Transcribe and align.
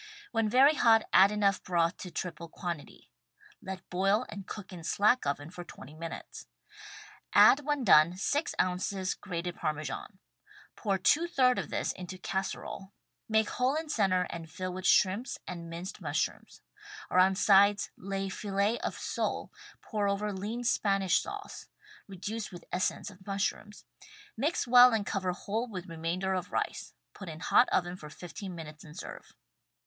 When 0.31 0.49
very 0.49 0.73
hot, 0.73 1.07
add 1.13 1.31
enough 1.31 1.61
broth 1.61 1.97
to 1.97 2.09
triple 2.09 2.49
quantity— 2.49 3.11
let 3.61 3.87
boil 3.91 4.25
and 4.29 4.47
cook 4.47 4.73
in 4.73 4.83
slack 4.83 5.27
oven 5.27 5.51
for 5.51 5.63
20 5.63 5.93
minutes. 5.93 6.47
Add 7.33 7.59
when 7.65 7.83
done, 7.83 8.17
six 8.17 8.55
ounces 8.59 9.13
grated 9.13 9.57
Parmesan. 9.57 10.17
Pour 10.75 10.95
% 10.97 11.37
of 11.37 11.69
this 11.69 11.91
into 11.91 12.17
casserole, 12.17 12.91
make 13.29 13.51
hole 13.51 13.75
in 13.75 13.89
center 13.89 14.23
and 14.31 14.49
fill 14.49 14.73
with 14.73 14.87
shrimps 14.87 15.37
and 15.47 15.69
minced 15.69 16.01
mushrooms; 16.01 16.63
around 17.11 17.37
sides 17.37 17.91
lay 17.95 18.27
fillet 18.27 18.79
of 18.79 18.97
sole, 18.97 19.51
pour 19.83 20.07
over 20.09 20.33
lean 20.33 20.63
Spanish 20.63 21.21
sauce— 21.21 21.67
reduced 22.07 22.51
with 22.51 22.65
essence 22.71 23.11
of 23.11 23.27
mushrooms— 23.27 23.85
mix 24.35 24.65
well 24.67 24.95
and 24.95 25.05
cover 25.05 25.31
whole 25.31 25.67
with 25.67 25.85
remainder 25.85 26.33
of 26.33 26.51
rice— 26.51 26.95
^put 27.13 27.27
in 27.29 27.39
hot 27.39 27.69
oven 27.71 27.95
for 27.95 28.09
fifteen 28.09 28.55
min 28.55 28.65
utes 28.65 28.83
and 28.83 28.97
serve. 28.97 29.35